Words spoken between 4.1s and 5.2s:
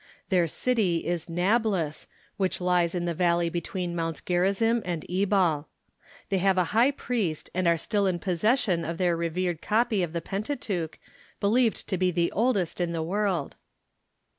Gerizim and